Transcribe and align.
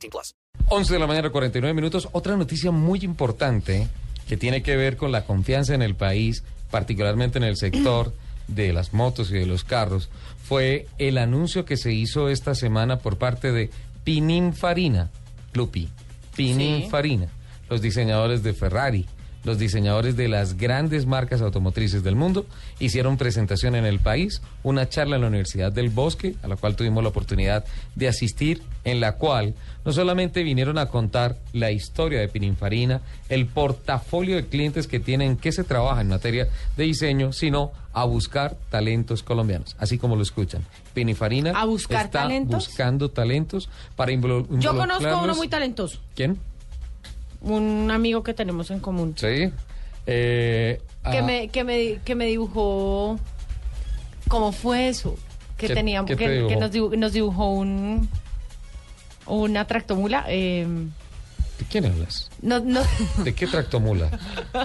18 0.00 0.10
plus. 0.10 0.34
11 0.68 0.92
de 0.92 0.98
la 0.98 1.06
mañana, 1.06 1.30
49 1.30 1.74
minutos. 1.74 2.08
Otra 2.12 2.36
noticia 2.36 2.70
muy 2.70 3.00
importante 3.00 3.88
que 4.28 4.36
tiene 4.36 4.62
que 4.62 4.76
ver 4.76 4.96
con 4.96 5.12
la 5.12 5.24
confianza 5.24 5.74
en 5.74 5.82
el 5.82 5.94
país, 5.94 6.44
particularmente 6.70 7.38
en 7.38 7.44
el 7.44 7.56
sector 7.56 8.14
de 8.48 8.72
las 8.72 8.92
motos 8.92 9.30
y 9.30 9.34
de 9.34 9.46
los 9.46 9.64
carros, 9.64 10.08
fue 10.42 10.86
el 10.98 11.18
anuncio 11.18 11.64
que 11.64 11.76
se 11.76 11.92
hizo 11.92 12.28
esta 12.28 12.54
semana 12.54 12.98
por 12.98 13.18
parte 13.18 13.52
de 13.52 13.70
Pininfarina, 14.04 15.10
Lupi, 15.52 15.88
Pininfarina, 16.36 17.28
los 17.68 17.82
diseñadores 17.82 18.42
de 18.42 18.54
Ferrari, 18.54 19.06
los 19.44 19.58
diseñadores 19.58 20.16
de 20.16 20.28
las 20.28 20.56
grandes 20.56 21.06
marcas 21.06 21.40
automotrices 21.40 22.02
del 22.02 22.14
mundo 22.16 22.46
hicieron 22.78 23.16
presentación 23.16 23.74
en 23.74 23.86
el 23.86 23.98
país, 23.98 24.42
una 24.62 24.88
charla 24.88 25.16
en 25.16 25.22
la 25.22 25.28
Universidad 25.28 25.72
del 25.72 25.88
Bosque, 25.88 26.34
a 26.42 26.48
la 26.48 26.56
cual 26.56 26.76
tuvimos 26.76 27.02
la 27.02 27.08
oportunidad 27.08 27.64
de 27.94 28.08
asistir, 28.08 28.62
en 28.84 29.00
la 29.00 29.12
cual 29.12 29.54
no 29.84 29.92
solamente 29.92 30.42
vinieron 30.42 30.76
a 30.76 30.86
contar 30.86 31.36
la 31.54 31.70
historia 31.70 32.20
de 32.20 32.28
Pininfarina, 32.28 33.00
el 33.30 33.46
portafolio 33.46 34.36
de 34.36 34.46
clientes 34.46 34.86
que 34.86 35.00
tienen, 35.00 35.36
que 35.36 35.52
se 35.52 35.64
trabaja 35.64 36.02
en 36.02 36.08
materia 36.08 36.48
de 36.76 36.84
diseño, 36.84 37.32
sino 37.32 37.72
a 37.92 38.04
buscar 38.04 38.56
talentos 38.70 39.22
colombianos, 39.22 39.74
así 39.78 39.96
como 39.98 40.16
lo 40.16 40.22
escuchan. 40.22 40.62
Pininfarina 40.94 41.52
¿A 41.58 41.64
buscar 41.64 42.06
está 42.06 42.22
talentos? 42.22 42.66
buscando 42.68 43.08
talentos 43.10 43.68
para 43.96 44.12
involu- 44.12 44.46
Yo 44.60 44.76
conozco 44.76 45.06
a 45.06 45.22
uno 45.22 45.32
involucrarlos- 45.32 45.36
muy 45.36 45.48
talentoso, 45.48 45.98
¿Quién? 46.14 46.38
Un 47.42 47.90
amigo 47.90 48.22
que 48.22 48.34
tenemos 48.34 48.70
en 48.70 48.80
común, 48.80 49.14
Sí. 49.16 49.50
Eh, 50.06 50.80
que, 51.10 51.18
ah, 51.18 51.22
me, 51.22 51.48
que, 51.48 51.62
me, 51.64 51.98
que 52.04 52.14
me 52.14 52.26
dibujó, 52.26 53.18
¿cómo 54.28 54.52
fue 54.52 54.88
eso? 54.88 55.14
Que 55.56 55.68
¿Qué- 55.68 55.74
teníamos, 55.74 56.08
qué 56.10 56.16
que, 56.16 56.24
que 56.24 56.32
dibujó? 56.32 56.60
nos, 56.60 56.72
dibu- 56.72 56.96
nos 56.96 57.12
dibujó 57.12 57.50
un 57.52 58.08
una 59.26 59.66
tractomula. 59.66 60.24
eh, 60.28 60.66
¿De 61.58 61.64
quién 61.66 61.84
hablas? 61.84 62.30
no, 62.42 62.58
no, 62.60 62.80
¿De 63.24 63.34
qué 63.34 63.46
tractomula? 63.46 64.10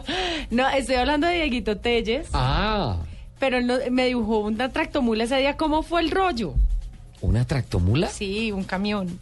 no, 0.50 0.68
estoy 0.70 0.94
hablando 0.96 1.26
de 1.26 1.34
Dieguito 1.34 1.76
Telles, 1.78 2.28
ah, 2.32 2.98
pero 3.38 3.60
no- 3.60 3.78
me 3.90 4.06
dibujó 4.06 4.38
una 4.38 4.70
tractomula 4.70 5.24
ese 5.24 5.36
día. 5.38 5.56
¿Cómo 5.56 5.82
fue 5.82 6.00
el 6.00 6.10
rollo? 6.10 6.54
¿una 7.20 7.44
tractomula? 7.46 8.08
Sí, 8.08 8.52
un 8.52 8.64
camión. 8.64 9.18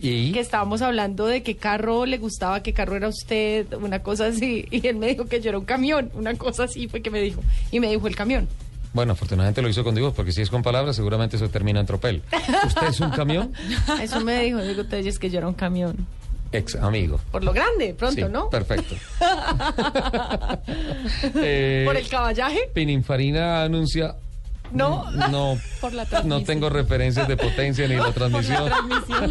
¿Y? 0.00 0.32
Que 0.32 0.40
estábamos 0.40 0.82
hablando 0.82 1.26
de 1.26 1.42
qué 1.42 1.56
carro 1.56 2.04
le 2.06 2.18
gustaba, 2.18 2.62
qué 2.62 2.72
carro 2.72 2.96
era 2.96 3.08
usted, 3.08 3.72
una 3.74 4.02
cosa 4.02 4.26
así. 4.26 4.66
Y 4.70 4.86
él 4.86 4.96
me 4.96 5.06
dijo 5.08 5.26
que 5.26 5.40
yo 5.40 5.50
era 5.50 5.58
un 5.58 5.64
camión, 5.64 6.10
una 6.14 6.34
cosa 6.34 6.64
así 6.64 6.88
fue 6.88 7.00
que 7.00 7.10
me 7.10 7.20
dijo. 7.20 7.40
Y 7.70 7.80
me 7.80 7.90
dijo 7.90 8.06
el 8.06 8.16
camión. 8.16 8.48
Bueno, 8.92 9.12
afortunadamente 9.14 9.60
lo 9.60 9.68
hizo 9.68 9.82
con 9.82 9.94
Dios, 9.96 10.12
porque 10.14 10.30
si 10.30 10.40
es 10.42 10.50
con 10.50 10.62
palabras, 10.62 10.94
seguramente 10.94 11.36
eso 11.36 11.48
termina 11.48 11.80
en 11.80 11.86
tropel. 11.86 12.22
¿Usted 12.66 12.86
es 12.86 13.00
un 13.00 13.10
camión? 13.10 13.52
Eso 14.00 14.20
me 14.20 14.40
dijo 14.44 14.62
Diego 14.62 14.84
Telles 14.84 15.18
que 15.18 15.30
yo 15.30 15.38
era 15.38 15.48
un 15.48 15.54
camión. 15.54 16.06
Ex 16.52 16.76
amigo. 16.76 17.18
Por 17.32 17.42
lo 17.42 17.52
grande, 17.52 17.94
pronto, 17.94 18.26
Sí, 18.26 18.32
¿no? 18.32 18.48
Perfecto. 18.50 18.94
Eh, 21.36 21.82
Por 21.84 21.96
el 21.96 22.08
caballaje, 22.08 22.70
Pininfarina 22.72 23.64
anuncia. 23.64 24.14
¿No? 24.72 25.10
No, 25.30 25.58
Por 25.80 25.92
la 25.92 26.06
no 26.24 26.42
tengo 26.44 26.68
referencias 26.70 27.28
de 27.28 27.36
potencia 27.36 27.86
ni 27.88 27.96
la 27.96 28.12
transmisión. 28.12 28.64
Transmisión. 28.66 29.30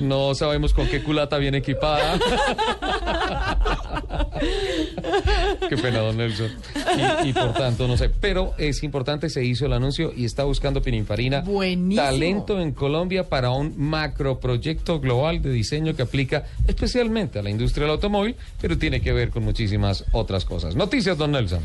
No 0.00 0.32
sabemos 0.36 0.72
con 0.74 0.86
qué 0.86 1.02
culata 1.02 1.38
viene 1.38 1.58
equipada. 1.58 2.18
qué 5.68 5.76
pena, 5.76 5.98
don 5.98 6.16
Nelson. 6.16 6.52
Y, 7.24 7.28
y 7.30 7.32
por 7.32 7.52
tanto, 7.52 7.88
no 7.88 7.96
sé. 7.96 8.08
Pero 8.08 8.54
es 8.58 8.84
importante, 8.84 9.28
se 9.28 9.44
hizo 9.44 9.66
el 9.66 9.72
anuncio 9.72 10.12
y 10.14 10.24
está 10.24 10.44
buscando 10.44 10.82
Pininfarina 10.82 11.40
Buenísimo. 11.40 12.00
talento 12.06 12.60
en 12.60 12.72
Colombia 12.72 13.28
para 13.28 13.50
un 13.50 13.74
macroproyecto 13.76 15.00
global 15.00 15.42
de 15.42 15.50
diseño 15.50 15.96
que 15.96 16.02
aplica 16.02 16.44
especialmente 16.68 17.40
a 17.40 17.42
la 17.42 17.50
industria 17.50 17.84
del 17.86 17.92
automóvil, 17.94 18.36
pero 18.60 18.78
tiene 18.78 19.00
que 19.00 19.12
ver 19.12 19.30
con 19.30 19.42
muchísimas 19.42 20.04
otras 20.12 20.44
cosas. 20.44 20.76
Noticias, 20.76 21.18
don 21.18 21.32
Nelson. 21.32 21.62